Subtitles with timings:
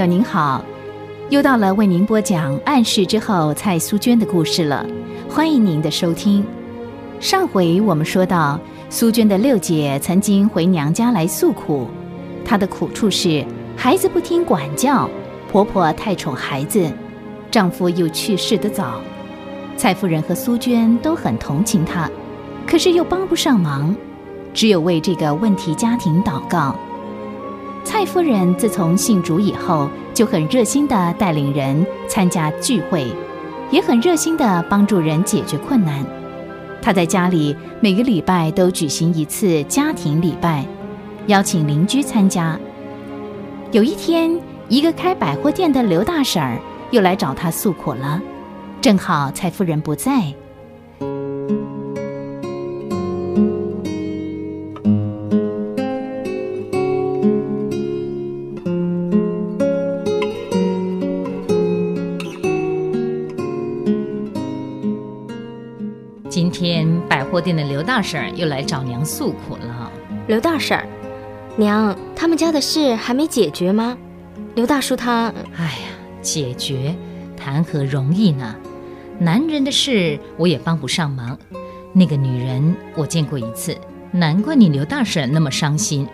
[0.00, 0.64] 友您好，
[1.28, 4.86] 又到了为您播讲暗示之后蔡苏娟的故事了，
[5.28, 6.42] 欢迎您的收听。
[7.20, 11.86] 上回我们说到，苏娟的六姐曾经回娘家来诉苦，
[12.46, 13.44] 她的苦处是
[13.76, 15.06] 孩子不听管教，
[15.52, 16.90] 婆婆太宠孩子，
[17.50, 19.02] 丈夫又去世的早。
[19.76, 22.10] 蔡夫人和苏娟都很同情她，
[22.66, 23.94] 可是又帮不上忙，
[24.54, 26.74] 只有为这个问题家庭祷告。
[27.82, 33.06] 蔡夫人自从信主以后，就很热心地带领人参加聚会，
[33.70, 36.04] 也很热心地帮助人解决困难。
[36.80, 40.64] 她在家里每个礼拜都举行一次家庭礼拜，
[41.26, 42.58] 邀请邻居参加。
[43.70, 46.58] 有一天，一个开百货店的刘大婶儿
[46.90, 48.20] 又来找她诉苦了，
[48.80, 50.32] 正好蔡夫人不在。
[67.40, 69.90] 店的刘大婶儿又来找娘诉苦了。
[70.26, 70.86] 刘大婶儿，
[71.56, 73.96] 娘，他们家的事还没解决吗？
[74.54, 75.32] 刘大叔他……
[75.56, 75.88] 哎呀，
[76.20, 76.94] 解决
[77.36, 78.54] 谈何容易呢？
[79.18, 81.38] 男人的事我也帮不上忙。
[81.92, 83.76] 那个女人我见过一次，
[84.12, 86.06] 难怪你刘大婶那么伤心。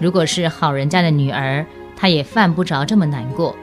[0.00, 1.64] 如果是好人家的女儿，
[1.96, 3.54] 她也犯不着这么难过。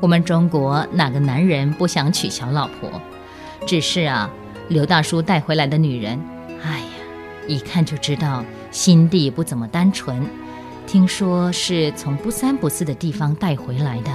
[0.00, 2.90] 我们中国哪个男人不想娶小老婆？
[3.66, 4.28] 只是啊。
[4.68, 6.20] 刘大叔带回来的女人，
[6.62, 6.86] 哎呀，
[7.46, 10.28] 一看就知道心地不怎么单纯。
[10.88, 14.10] 听说是从不三不四的地方带回来的。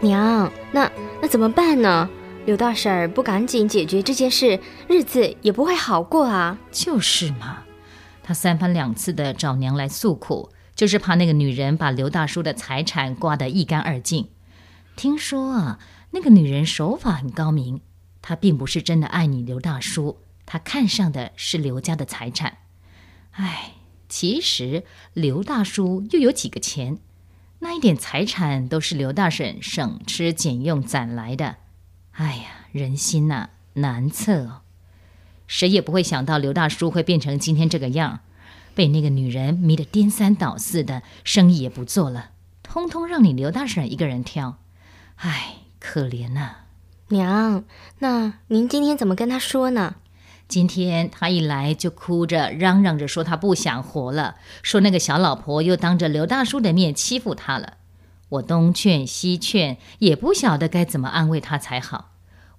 [0.00, 2.08] 娘，那那怎么办呢？
[2.46, 6.58] 刘大婶儿不赶紧解决这件事，日子也不会好过啊。
[6.72, 7.58] 就是嘛，
[8.22, 14.28] 他三番两次的找娘来诉苦，就是怕那个女人把刘大叔的财产刮得一干二净。
[14.96, 15.78] 听说啊，
[16.12, 17.82] 那个女人手法很高明。
[18.28, 22.58] 他并不是真的爱你，刘大叔，他看上的是刘家的财产。
[23.30, 23.72] 唉，
[24.06, 24.84] 其实
[25.14, 26.98] 刘大叔又有几个钱，
[27.60, 31.56] 那一点财产都是刘大婶省吃俭用攒来的。
[32.10, 34.60] 哎呀，人心呐难测哦，
[35.46, 38.20] 谁也不会想到刘大叔会变成今天这个样，
[38.74, 44.58] 被那个女人迷得颠三倒四的，生意也不做了，通通让你刘大婶一个人挑。
[45.16, 46.67] 唉，可怜呐。
[47.10, 47.64] 娘，
[48.00, 49.94] 那您今天怎么跟他说呢？
[50.46, 57.78] 今天他一来就哭着嚷嚷着说他不想活了，说那个小老婆又当着刘大叔的面欺负他了。
[58.28, 62.10] 我东劝西劝，也不晓得该怎么安慰他才好。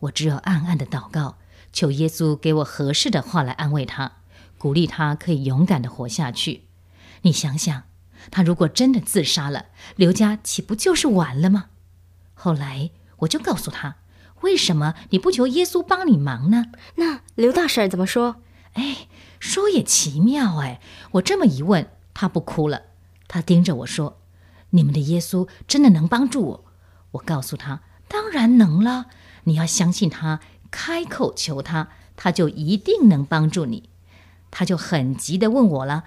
[0.00, 1.36] 我只有暗暗的祷告，
[1.70, 4.12] 求耶稣给我合适的话来安慰他，
[4.56, 6.62] 鼓励他可以勇敢的活下去。
[7.22, 7.82] 你想想，
[8.30, 9.66] 他如果真的自杀了，
[9.96, 11.66] 刘家岂不就是完了吗？
[12.32, 13.96] 后来我就告诉他。
[14.42, 16.66] 为什么你不求耶稣帮你忙呢？
[16.96, 18.36] 那刘大婶怎么说？
[18.74, 19.08] 哎，
[19.40, 20.80] 说也奇妙哎！
[21.12, 22.82] 我这么一问，她不哭了，
[23.26, 24.18] 她盯着我说
[24.70, 26.64] ：“你们的耶稣真的能帮助我？”
[27.12, 29.06] 我告诉她：“当然能了，
[29.44, 30.40] 你要相信他，
[30.70, 33.88] 开口求他，他就一定能帮助你。”
[34.50, 36.04] 她就很急的问我了：“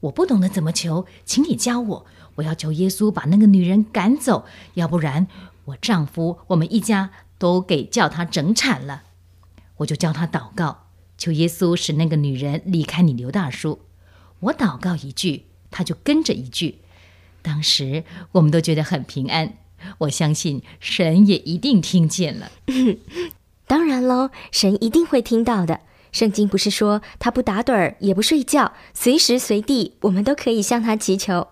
[0.00, 2.06] 我不懂得怎么求，请你教我。
[2.36, 4.44] 我要求耶稣把那个女人赶走，
[4.74, 5.26] 要不然
[5.64, 9.02] 我丈夫我们一家。”都给叫他整惨了，
[9.78, 10.88] 我就叫他祷告，
[11.18, 13.80] 求耶稣使那个女人离开你刘大叔。
[14.40, 16.80] 我祷告一句，他就跟着一句。
[17.42, 19.54] 当时我们都觉得很平安。
[19.98, 22.50] 我相信神也一定听见了。
[23.68, 25.80] 当然喽，神一定会听到的。
[26.12, 31.48] 圣经不是说他不打盹儿也不睡觉，随时随地我们都可以向他祈求。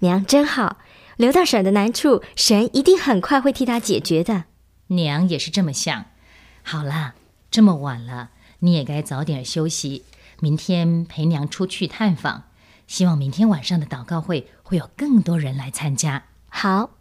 [0.00, 0.78] 娘真好，
[1.16, 4.44] 刘大婶的难处，神一定很快会替他解决的。
[4.88, 6.04] 娘也是这么想。
[6.62, 7.14] 好了，
[7.50, 10.04] 这么晚了，你也该早点休息。
[10.40, 12.44] 明天陪娘出去探访，
[12.86, 16.24] 希望明天晚上的祷告会会有更多人来参加。
[16.48, 16.97] 好。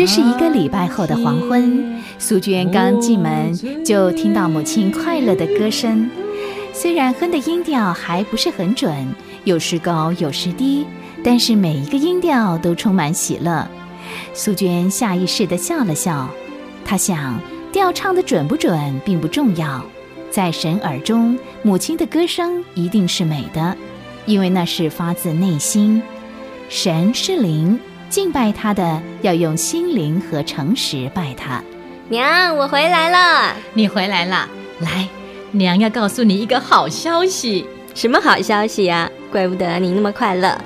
[0.00, 3.54] 这是一个礼拜后的黄昏，苏娟刚进门
[3.84, 6.08] 就听到母亲快乐的歌声。
[6.72, 9.06] 虽然哼的音调还不是很准，
[9.44, 10.86] 有时高有时低，
[11.22, 13.68] 但是每一个音调都充满喜乐。
[14.32, 16.30] 苏娟下意识地笑了笑，
[16.82, 17.38] 她想，
[17.70, 19.84] 调唱的准不准并不重要，
[20.30, 23.76] 在神耳中，母亲的歌声一定是美的。
[24.24, 26.02] 因为那是发自内心。
[26.70, 27.78] 神是灵，
[28.10, 31.62] 敬拜他的要用心灵和诚实拜他。
[32.08, 33.54] 娘，我回来了。
[33.72, 34.48] 你回来了，
[34.80, 35.08] 来，
[35.52, 37.64] 娘要告诉你一个好消息。
[37.94, 39.08] 什么好消息呀？
[39.30, 40.60] 怪不得你那么快乐。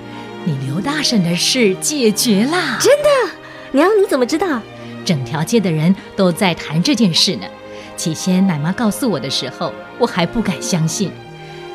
[0.44, 2.78] 你刘大婶的事解决啦！
[2.80, 3.34] 真的？
[3.72, 4.62] 娘，你怎么知道？
[5.04, 7.46] 整条街的人都在谈这件事呢。
[7.94, 11.10] 起先奶妈告诉我的时候，我还不敢相信。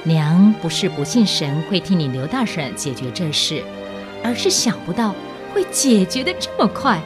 [0.03, 3.61] 娘不是不信神会替你刘大婶解决这事，
[4.23, 5.13] 而是想不到
[5.53, 7.01] 会解决的这么快。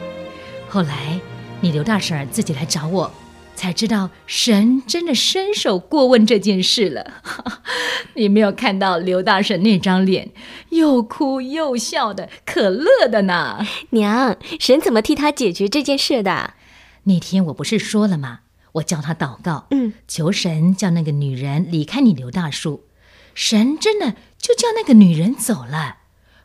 [0.68, 1.20] 后来
[1.60, 3.12] 你刘大婶自己来找我。
[3.56, 7.22] 才知道神真的伸手过问这件事了。
[8.14, 10.30] 你没有看到刘大婶那张脸，
[10.70, 13.64] 又哭又笑的，可乐的呢。
[13.90, 16.54] 娘，神怎么替他解决这件事的？
[17.04, 18.40] 那天我不是说了吗？
[18.72, 22.88] 我叫他祷告，嗯，求神叫那个女人离开你刘大叔。
[23.36, 25.98] 神真的就叫那个女人走了。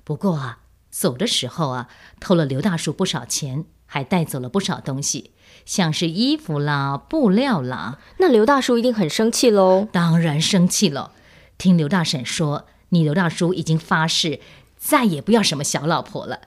[0.04, 0.59] 不过啊，
[0.89, 1.88] 走的时候啊，
[2.19, 5.31] 偷了刘大叔不少钱，还带走了不少东西。
[5.65, 9.88] 像是衣服啦、布料啦，那刘大叔一定很生气喽。
[9.91, 11.12] 当然生气了。
[11.57, 14.39] 听刘大婶说，你刘大叔已经发誓
[14.77, 16.39] 再也不要什么小老婆了。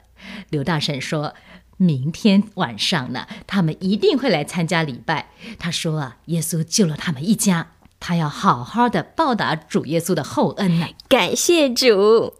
[0.50, 1.34] 刘大婶说，
[1.76, 5.30] 明天晚上呢，他们一定会来参加礼拜。
[5.58, 10.88] 他说啊，耶稣救了他们一家，他要好好的报答主耶稣的厚恩呢。
[11.08, 12.34] 感谢主，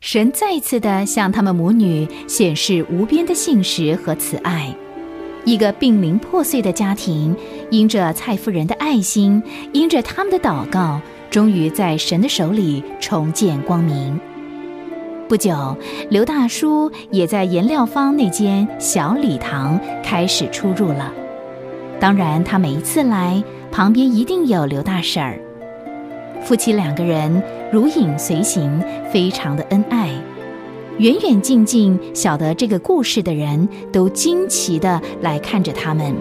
[0.00, 4.74] 神再次的向他们母女显示无边的信实和慈爱。
[5.44, 7.36] 一个濒临破碎的家庭，
[7.70, 9.42] 因着蔡夫人的爱心，
[9.72, 11.00] 因着他们的祷告，
[11.30, 14.18] 终于在神的手里重见光明。
[15.28, 15.76] 不久，
[16.08, 21.12] 刘大叔也在颜料坊那间小礼堂开始出入了。
[22.00, 25.38] 当然，他每一次来，旁边一定有刘大婶儿。
[26.50, 28.82] 夫妻两个人如影随形，
[29.12, 30.10] 非常的恩爱。
[30.98, 36.12] 远远近近晓得这个故事的人都惊奇的来看着他们，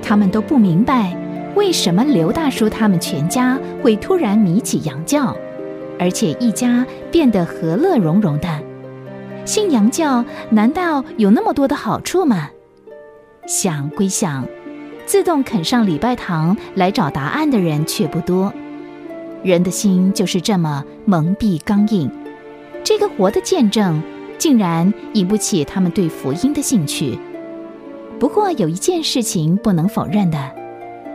[0.00, 1.12] 他们都不明白
[1.56, 5.36] 为什么刘大叔他们全家会突然迷起洋教，
[5.98, 8.48] 而且一家变得和乐融融的。
[9.44, 12.48] 信洋教难道有那么多的好处吗？
[13.48, 14.46] 想归想，
[15.04, 18.52] 自动肯上礼拜堂来找答案的人却不多。
[19.42, 22.10] 人的心就是这么蒙蔽刚硬。
[22.84, 24.02] 这个活的见证，
[24.38, 27.18] 竟然引不起他们对福音的兴趣。
[28.18, 30.38] 不过有一件事情不能否认的，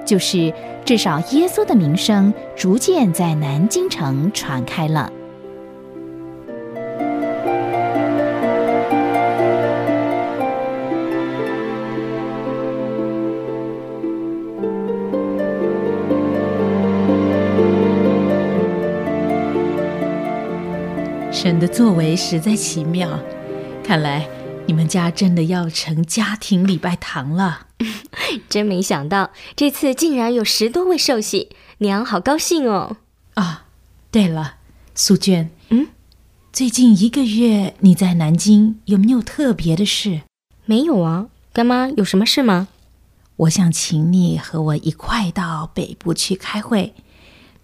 [0.05, 0.53] 就是
[0.85, 5.11] 至少耶稣的名声逐渐在南京城传开了。
[21.43, 23.19] 神的作为实在奇妙，
[23.83, 24.25] 看来
[24.65, 27.67] 你们家真的要成家庭礼拜堂了。
[28.47, 31.49] 真没想到这次竟然有十多位寿喜，
[31.79, 32.95] 娘好高兴哦！
[33.33, 33.65] 啊，
[34.09, 34.55] 对了，
[34.95, 35.87] 苏娟，嗯，
[36.53, 40.21] 最近一个月你在南京有没有特别的事？
[40.63, 42.69] 没有啊，干妈有什么事吗？
[43.35, 46.93] 我想请你和我一块到北部去开会。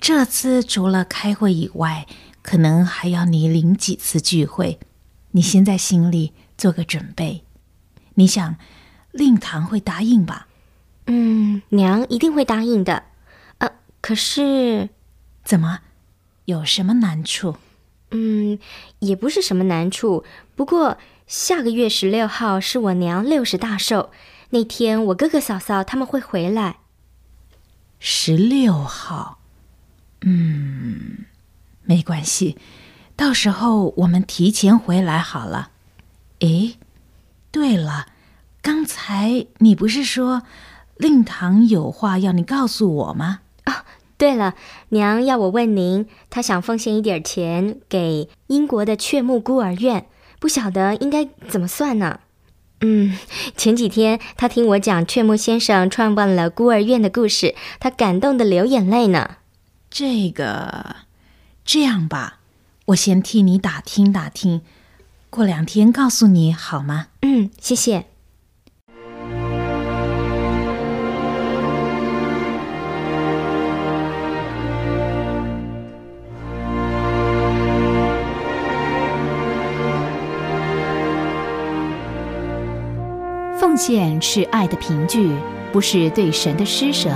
[0.01, 2.05] 这次除了开会以外，
[2.49, 4.79] 可能还要你领几次聚会，
[5.33, 7.43] 你先在心里做个准备。
[8.15, 8.55] 你想，
[9.11, 10.47] 令堂会答应吧？
[11.05, 13.03] 嗯，娘一定会答应的。
[13.59, 13.69] 呃，
[14.01, 14.89] 可是，
[15.43, 15.81] 怎么，
[16.45, 17.57] 有什么难处？
[18.09, 18.57] 嗯，
[18.97, 20.25] 也不是什么难处。
[20.55, 24.09] 不过下个月十六号是我娘六十大寿，
[24.49, 26.77] 那天我哥哥嫂嫂他们会回来。
[27.99, 29.37] 十六号，
[30.21, 31.25] 嗯。
[31.89, 32.55] 没关系，
[33.15, 35.71] 到时候我们提前回来好了。
[36.41, 36.75] 诶，
[37.49, 38.05] 对了，
[38.61, 40.43] 刚才你不是说
[40.97, 43.39] 令堂有话要你告诉我吗？
[43.63, 43.85] 啊，
[44.19, 44.53] 对了，
[44.89, 50.05] 娘要我问您，她想奉献一点钱给英国的雀木孤儿院，
[50.39, 52.19] 不晓得应该怎么算呢？
[52.81, 53.17] 嗯，
[53.57, 59.37] 前几天他听我讲雀木先生创办了孤儿院的故事，他感动的流眼泪呢。
[59.89, 61.08] 这个。
[61.71, 62.39] 这样吧，
[62.85, 64.61] 我先替你打听打听，
[65.29, 67.09] 过两天告诉你好吗？
[67.21, 68.07] 嗯，谢谢。
[83.59, 85.31] 奉献是爱的凭据，
[85.71, 87.11] 不是对神的施舍，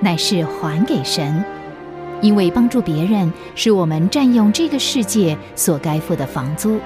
[0.00, 1.44] 乃是还给神。
[2.20, 6.78] 因为帮助别人是我们占用这个世界所该付的房租。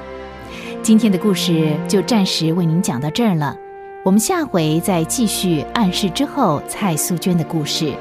[0.83, 3.57] 今天的故事就暂时为您讲到这儿了，
[4.05, 7.93] 我们下回再继续暗示之后蔡素娟的故事。